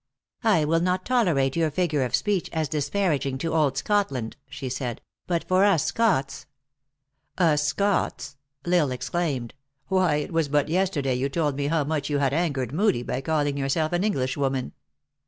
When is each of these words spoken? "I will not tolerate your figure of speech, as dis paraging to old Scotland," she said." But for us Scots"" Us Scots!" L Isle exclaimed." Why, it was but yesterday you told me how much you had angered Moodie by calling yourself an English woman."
"I 0.43 0.65
will 0.65 0.79
not 0.79 1.05
tolerate 1.05 1.55
your 1.55 1.69
figure 1.69 2.03
of 2.03 2.15
speech, 2.15 2.49
as 2.51 2.67
dis 2.67 2.89
paraging 2.89 3.37
to 3.37 3.53
old 3.53 3.77
Scotland," 3.77 4.35
she 4.49 4.67
said." 4.67 4.99
But 5.27 5.43
for 5.47 5.63
us 5.63 5.85
Scots"" 5.85 6.47
Us 7.51 7.61
Scots!" 7.67 8.35
L 8.65 8.73
Isle 8.73 8.91
exclaimed." 8.93 9.53
Why, 9.89 10.15
it 10.15 10.33
was 10.33 10.47
but 10.47 10.69
yesterday 10.69 11.13
you 11.13 11.29
told 11.29 11.55
me 11.55 11.67
how 11.67 11.83
much 11.83 12.09
you 12.09 12.17
had 12.17 12.33
angered 12.33 12.73
Moodie 12.73 13.03
by 13.05 13.21
calling 13.21 13.59
yourself 13.59 13.93
an 13.93 14.03
English 14.03 14.35
woman." 14.35 14.71